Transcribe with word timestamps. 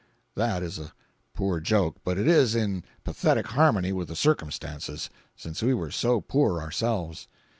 That 0.33 0.63
is 0.63 0.79
a 0.79 0.93
poor 1.35 1.59
joke, 1.59 1.97
but 2.03 2.17
it 2.17 2.27
is 2.27 2.55
in 2.55 2.83
pathetic 3.03 3.45
harmony 3.49 3.93
with 3.93 4.07
the 4.07 4.15
circumstances, 4.15 5.11
since 5.35 5.61
we 5.61 5.75
were 5.75 5.91
so 5.91 6.21
poor 6.21 6.59
ourselves. 6.59 7.27